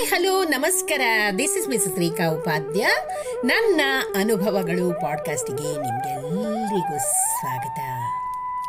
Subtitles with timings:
[0.00, 1.00] Hi hello ನಮಸ್ಕಾರ
[1.38, 2.86] this is Mrs Rekha Upadhya
[3.44, 3.80] ನನ್ನ
[4.14, 7.80] ಅನುಭವಗಳು ಪಾಡ್ಕಾಸ್ಟಿಗೆ ನಿಮ್ಗೆಲ್ಲರಿಗೂ ಸ್ವಾಗತ.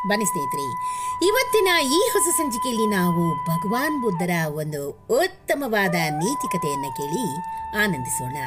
[0.07, 0.68] ಬನ್ನಿ ಸ್ನೇಹಿತರೆ,
[1.28, 7.25] ಇವತ್ತಿನ ಈ ಹೊಸ ಸಂಚಿಕೆಯಲ್ಲಿ ನಾವು ಭಗವಾನ್ ಬುದ್ಧರ ಒಂದು ಉತ್ತಮವಾದ ನೀತಿಕತೆಯನ್ನು ಕೇಳಿ
[7.84, 8.38] ಆನಂದಿಸೋಣ.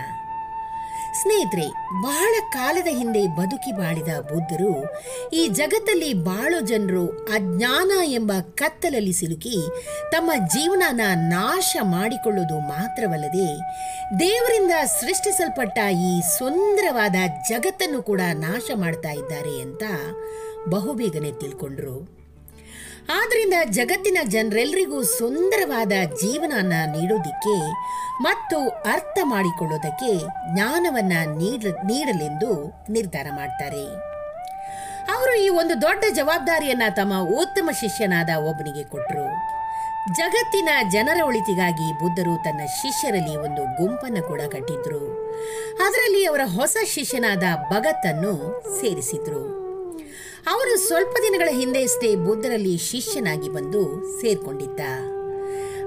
[1.20, 1.66] ಸ್ನೇಹಿತರೆ,
[2.02, 4.94] ಬಹಳ ಕಾಲದ ಹಿಂದೆ ಬದುಕಿ ಬಾಳಿದ ಬುದ್ಧರು
[5.32, 9.56] ಈ ಜಗತ್ತಲ್ಲಿ ಬಾಳೋ ಜನರು ಅಜ್ಞಾನ ಎಂಬ ಕತ್ತಲಲ್ಲಿ ಸಿಲುಕಿ
[10.12, 13.48] ತಮ್ಮ ಜೀವನನ ನಾಶ ಮಾಡಿಕೊಳ್ಳೋದು ಮಾತ್ರವಲ್ಲದೆ
[14.18, 17.14] ದೇವರಿಂದ ಸೃಷ್ಟಿಸಲ್ಪಟ್ಟ ಈ ಸುಂದರವಾದ
[17.48, 19.82] ಜಗತ್ತನ್ನು ಕೂಡ ನಾಶ ಮಾಡ್ತಾ ಇದ್ದಾರೆ ಅಂತ
[20.68, 22.23] ಬಹುಬೇಗನೆ ತಿಳ್ಕೊಂಡ್ರು.
[23.08, 27.72] ಆದ್ರಿಂದ ಜಗತ್ತಿನ ಜನರೆಲ್ಲರಿಗೂ ಸುಂದರವಾದ ಜೀವನನ ನೀಡೋದಿಕ್ಕೆ
[28.22, 30.18] ಮತ್ತು ಅರ್ಥ ಮಾಡಿಕೊಳ್ಳೋದಕ್ಕೆ
[30.54, 33.84] ಜ್ಞಾನವನ್ನ ನೀಡ, ನೀಡಲೆಂದು ನಿರ್ಧಾರ ಮಾಡ್ತಾರೆ.
[35.12, 39.54] ಅವರು ಈ ಒಂದು ದೊಡ್ಡ ಜವಾಬ್ದಾರಿಯನ್ನ ತಮ್ಮ ಉತ್ತಮ ಶಿಷ್ಯನಾದ ಒಬ್ಬನಿಗೆ ಕೊಟ್ಟರು
[40.14, 45.32] ಜಗತ್ತಿನ ಜನರ ಒಳಿತಿಗಾಗಿ ಬುದ್ಧರು ತನ್ನ ಶಿಷ್ಯರಲ್ಲಿ ಒಂದು ಗುಂಪನ್ನು ಕೂಡ ಕಟ್ಟಿದ್ರು.
[45.86, 49.63] ಅದರಲ್ಲಿ ಅವರ ಹೊಸ ಶಿಷ್ಯನಾದ ಭಗತ್ತನ್ನು ಸೇರಿಸಿದ್ರು.
[50.46, 53.82] ಅವನು ಸ್ವಲ್ಪ ದಿನಗಳ ಹಿಂದೆಯಷ್ಟೇ ಬುದ್ಧರಲ್ಲಿ ಶಿಷ್ಯನಾಗಿ ಬಂದು
[54.20, 54.80] ಸೇರ್ಕೊಂಡಿದ್ದ.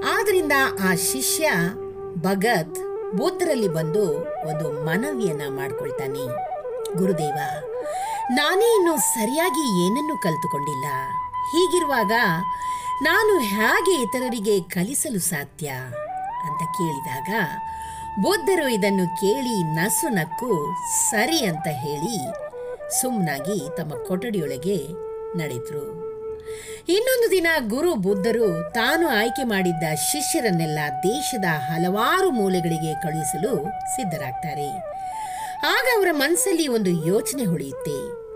[0.09, 0.51] ಆದ್ರಿಂದ
[0.83, 1.51] ಆ ಶಿಷ್ಯ
[2.21, 2.75] ಭಗತ್
[3.15, 4.05] ಬುದ್ಧರಲ್ಲಿ ಬಂದು
[4.49, 6.23] ಒಂದು ಮನವಿಯನ್ನ ಮಾಡ್ಕೊಳ್ತಾನೆ.
[6.97, 7.37] ಗುರುದೇವ,
[8.31, 10.85] ನಾನೇ ಇನ್ನು ಸರಿಯಾಗಿ ಏನನ್ನು ಕಲಿತುಕೊಂಡಿಲ್ಲ.
[11.51, 12.11] ಹೀಗಿರುವಾಗ
[13.01, 15.67] ನಾನು ಹೇಗೆ ಇತರರಿಗೆ ಕಲಿಸಲು ಸಾಧ್ಯ?
[16.47, 17.29] ಅಂತ ಕೇಳಿದಾಗ
[18.21, 20.75] ಬುದ್ಧರು ಇದನ್ನು ಕೇಳಿ ನಸು ನಕ್ಕು,
[21.11, 22.46] ಸರಿ ಅಂತ ಹೇಳಿ
[22.89, 24.77] ಸುಮ್ಮನಾಗಿ ತಮ್ಮ ಕೊಠಡಿಯೊಳಗೆ
[25.37, 26.07] ನಡೆದ್ರು.
[26.89, 34.67] ಇನ್ನೊಂದು ದಿನ ಗುರು ಬುದ್ಧರು ತಾನು ಆಯ್ಕೆ ಮಾಡಿದ್ದ ಶಿಷ್ಯರನ್ನೆಲ್ಲ ದೇಶದ ಹಲವಾರು ಮೂಲೆಗಳಿಗೆ ಕಳುಹಿಸಲು ಸಿದ್ಧರಾಗ್ತಾರೆ.
[35.57, 38.27] ಆಗ ಅವರ ಮನಸ್ಸಲ್ಲಿ ಒಂದು ಯೋಚನೆ ಹೊಳೆಯುತ್ತೆ.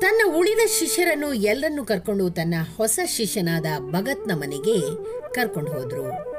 [0.00, 4.80] ತನ್ನ ಉಳಿದ ಶಿಷ್ಯರನ್ನು ಎಲ್ಲರನ್ನೂ ಕರ್ಕೊಂಡು ತನ್ನ ಹೊಸ ಶಿಷ್ಯನಾದ ಭಗತ್ನ ಮನೆಗೆ
[5.34, 6.31] ಕರ್ಕೊಂಡು ಹೋದ್ರು.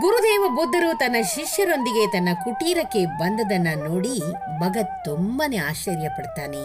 [0.00, 4.18] ಗುರುದೇವ ಬುದ್ಧರು ತನ್ನ ಶಿಷ್ಯರೊಂದಿಗೆ ತನ್ನ ಕುಟೀರಕ್ಕೆ ಬಂದದನ್ನ ನೋಡಿ
[4.58, 6.62] ಭಗತ್ ತುಂಬಾನೇ ಆಶ್ಚರ್ಯ ಪಡ್ತಾನೆ.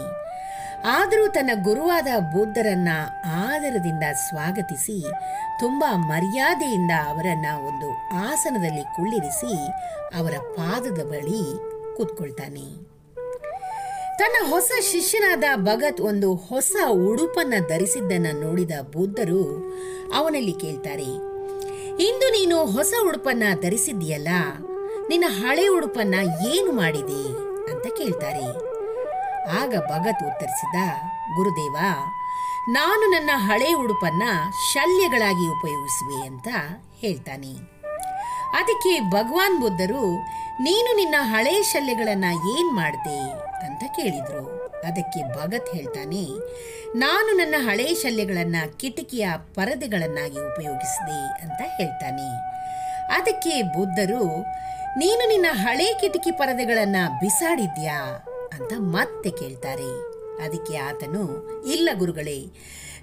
[0.85, 2.89] ಆದರೂ ತನ್ನ ಗುರುವಾದ ಬುದ್ಧರನ್ನ
[3.25, 5.01] ಆದರದಿಂದ ಸ್ವಾಗತಿಸಿ,
[5.59, 9.67] ತುಂಬಾ ಮರ್ಯಾದೆಯಿಂದ ಅವರನ್ನ ಒಂದು ಆಸನದಲ್ಲಿ ಕುಳ್ಳಿರಿಸಿ
[10.19, 11.57] ಅವರ ಪಾದದ ಬಳಿ
[11.97, 12.65] ಕೂತ್ಕೊಳ್ತಾನೆ.
[14.19, 19.73] ತನ್ನ ಹೊಸ ಶಿಷ್ಯನಾದ ಭಗತ್ ಒಂದು ಹೊಸ ಉಡುಪನ್ನ ಧರಿಸಿದ್ದನ್ನ ನೋಡಿದ ಬುದ್ಧರು
[20.15, 21.32] ಅವನಲ್ಲಿ ಕೇಳ್ತಾರೆ
[22.03, 24.27] ಇಂದು ನೀನು ಹೊಸ ಉಡುಪನ್ನ ಧರಿಸಿದ್ದೀಯಲ್ಲ?
[25.09, 26.15] ನಿನ್ನ ಹಳೆ ಉಡುಪನ್ನ
[26.47, 27.27] ಏನು ಮಾಡಿದೆ
[27.71, 28.45] ಅಂತ ಕೇಳ್ತಾರೆ.
[29.61, 30.75] ಆಗ ಭಗತ್ ಉತ್ತರಿಸಿದ,
[31.35, 31.77] ಗುರುದೇವ,
[32.69, 34.23] ನಾನು ನನ್ನ ಹಳೆ ಉಡುಪನ್ನ
[34.73, 36.47] ಶಲ್ಯಗಳಾಗಿ ಉಪಯೋಗಿಸುವೆ ಅಂತ
[36.99, 37.53] ಹೇಳ್ತಾನೆ.
[38.55, 40.19] ಅದಕ್ಕೆ ಭಗವಾನ್ ಬುದ್ಧರು,
[40.63, 42.25] ನೀನು ನಿನ್ನ ಹಳೆ ಶಲ್ಯಗಳನ್ನ
[42.57, 43.31] ಏನ್ ಮಾಡಿದೆ?
[43.65, 44.62] ಅಂತ ಕೇಳಿದ್ರು.
[44.87, 46.23] ಅದಕ್ಕೆ ಭಗತ್ ಹೇಳ್ತಾನೆ,
[46.95, 52.27] ನಾನು ನನ್ನ ಹಳೆ ಶಲ್ಯಗಳನ್ನು ಕಿಟಕಿಯ ಪರದೆಗಳನ್ನಾಗಿ ಉಪಯೋಗಿಸಿದೆ ಅಂತ ಹೇಳ್ತಾನೆ.
[53.13, 54.23] ಅದಕ್ಕೆ ಬುದ್ಧರು,
[54.99, 57.99] ನೀನು ನಿನ್ನ ಹಳೆ ಕಿಟಕಿ ಪರದೆಗಳನ್ನು ಬಿಸಾಡಿದ್ಯಾ?
[58.53, 59.91] ಅಂತ ಮತ್ತೆ ಕೇಳ್ತಾರೆ.
[60.45, 61.23] ಅದಕ್ಕೆ ಆತನು,
[61.65, 62.39] ಇಲ್ಲ ಗುರುಗಳೇ,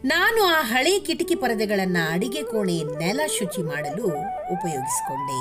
[0.05, 4.07] ನಾನು ಆ ಹಳೆ ಕಿಟಕಿ ಪರದೆಗಳನ್ನು ಅಡಿಗೆ ಕೋಣೆ ನೆಲ ಶುಚಿ ಮಾಡಲು
[4.53, 5.41] ಉಪಯೋಗಿಸಿಕೊಂಡೆ.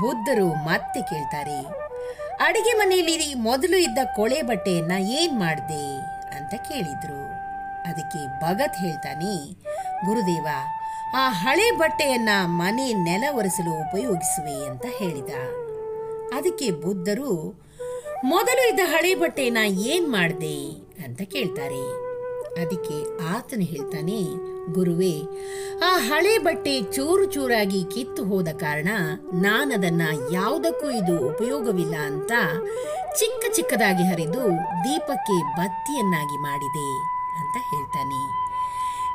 [0.00, 1.79] ಬುದ್ಧರು ಮತ್ತೆ ಕೇಳ್ತಾರೆ
[2.40, 6.00] ಅಡಿಗೆ ಮನೆಯಲ್ಲಿ ಮೊದಲು ಇದ್ದ ಕೊಳೆ ಬಟ್ಟೆಯನ್ನ ಏನ್ ಮಾಡ್ದೆ?
[6.36, 7.30] ಅಂತ ಕೇಳಿದ್ರು.
[7.82, 9.52] ಅದಕ್ಕೆ ಭಗತ್ ಹೇಳ್ತಾನೆ,
[10.06, 10.46] ಗುರುದೇವ,
[11.16, 15.34] ಆ ಹಳೆ ಬಟ್ಟೆಯನ್ನ ಮನೆ ನೆಲ ಒರೆಸಲು ಉಪಯೋಗಿಸುವೆ ಅಂತ ಹೇಳಿದ.
[16.38, 17.62] ಅದಕ್ಕೆ ಬುದ್ಧರು,
[18.24, 20.70] ಮೊದಲು ಇದ್ದ ಹಳೆ ಬಟ್ಟೆಯನ್ನ ಏನ್ ಮಾಡ್ದೆ?
[21.04, 22.09] ಅಂತ ಕೇಳ್ತಾರೆ.
[22.62, 22.96] ಅದಕ್ಕೆ
[23.34, 24.20] ಆತನು ಹೇಳ್ತಾನೆ,
[24.76, 25.14] ಗುರುವೇ,
[25.88, 28.90] ಆ ಹಳೆ ಬಟ್ಟೆ ಚೂರು ಚೂರಾಗಿ ಕಿತ್ತು ಹೋದ ಕಾರಣ
[29.44, 32.32] ನಾನದನ್ನ ಯಾವುದಕ್ಕೂ ಇದು ಉಪಯೋಗವಿಲ್ಲ ಅಂತ
[33.20, 34.44] ಚಿಕ್ಕ ಚಿಕ್ಕದಾಗಿ ಹರಿದು
[34.84, 36.88] ದೀಪಕ್ಕೆ ಬತ್ತಿಯನ್ನಾಗಿ ಮಾಡಿದೆ,
[37.40, 38.22] ಅಂತ ಹೇಳ್ತಾನೆ.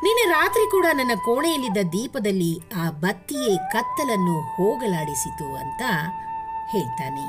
[0.03, 5.83] ನಿನ್ನೆ ರಾತ್ರಿ ಕೂಡ ನನ್ನ ಕೋಣೆಯಲ್ಲಿದ್ದ ದೀಪದಲ್ಲಿ ಆ ಬತ್ತಿಯೇ ಕತ್ತಲನ್ನು ಹೋಗಲಾಡಿಸಿತು ಅಂತ
[6.73, 7.27] ಹೇಳ್ತಾನೆ.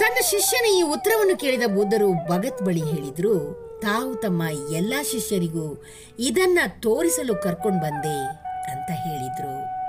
[0.00, 3.34] ತನ್ನ ಶಿಷ್ಯನ ಈ ಉತ್ತರವನ್ನು ಕೇಳಿದ ಬುದ್ಧರು ಭಗತ್ ಬಳಿ ಹೇಳಿದ್ರು
[3.82, 4.42] ತಾವು ತಮ್ಮ
[4.72, 5.84] ಎಲ್ಲ ಶಿಷ್ಯರಿಗೂ
[6.18, 8.18] ಇದನ್ನ ತೋರಿಸಲು ಕರ್ಕೊಂಡು ಬಂದೆ
[8.70, 9.80] ಅಂತ ಹೇಳಿದ್ರು.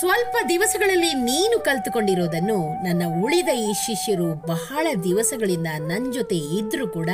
[0.00, 7.10] ಸ್ವಲ್ಪ ದಿವಸಗಳಲ್ಲಿ ನೀನು ಕಲ್ತುಕೊಂಡಿರೋದನ್ನು ನನ್ನ ಉಳಿದ ಈ ಶಿಷ್ಯರು ಬಹಳ ದಿವಸಗಳಿಂದ ನನ್ನ ಜೊತೆ ಇದ್ರೂ ಕೂಡ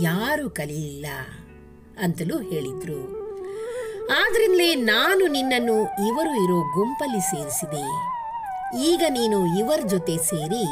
[0.00, 1.06] ಯಾರು ಕಲಿಯಲಿಲ್ಲ
[2.02, 3.22] ಅಂತಲೂ ಹೇಳಿದ್ರು.
[4.12, 8.12] ಆದ್ರಿಂದಲೇ ನಾನು ನಿನ್ನನ್ನು ಇವರು ಇರೋ ಗುಂಪಲ್ಲಿ ಸೇರಿಸಿದೆ.
[8.80, 10.64] ಈಗ ನೀನು ಇವರ ಜೊತೆ ಸೇರಿ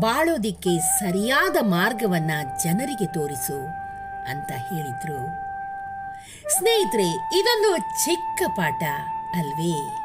[0.00, 2.30] ಬಾಳೋದಿಕ್ಕೆ ಸರಿಯಾದ ಮಾರ್ಗವನ್ನ
[2.64, 3.66] ಜನರಿಗೆ ತೋರಿಸು
[4.30, 5.44] ಅಂತ ಹೇಳಿದ್ರು.
[6.58, 8.82] ಸ್ನೇಹಿತರೆ, ಇದೊಂದು ಚಿಕ್ಕ ಪಾಠ
[9.36, 9.96] ಅಲ್ವೇ?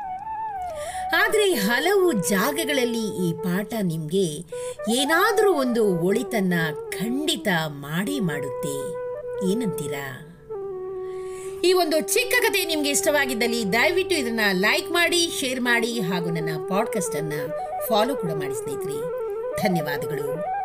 [1.15, 4.45] ಆದರೆ ಹಲವು ಜಾಗಗಳಲ್ಲಿ ಈ ಪಾಠ ನಿಮಗೆ
[4.89, 6.53] ಏನಾದರೂ ಒಂದು ಒಳಿತನ್ನ
[6.89, 8.91] ಖಂಡಿತ ಮಾಡೇ ಮಾಡುತ್ತೆ.
[9.51, 10.25] ಏನಂತೀರಾ?
[11.63, 17.15] ಈ ಒಂದು ಚಿಕ್ಕ ಕಥೆ ನಿಮಗೆ ಇಷ್ಟವಾಗಿದ್ದಲ್ಲಿ ದಯವಿಟ್ಟು ಇದನ್ನ ಲೈಕ್ ಮಾಡಿ ಶೇರ್ ಮಾಡಿ ಹಾಗೂ ನನ್ನ ಪಾಡ್ಕಾಸ್ಟ್
[17.15, 17.33] ಅನ್ನ
[17.87, 19.18] ಫಾಲೋ ಕೂಡ ಮಾಡಿ ಸ್ನೇಹಿತರೆ.
[19.61, 20.58] ಧನ್ಯವಾದಗಳು.